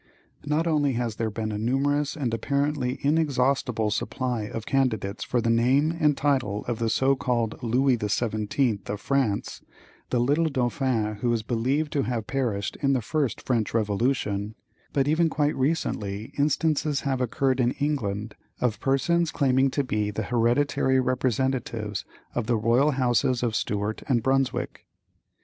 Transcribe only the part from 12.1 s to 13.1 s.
perished in the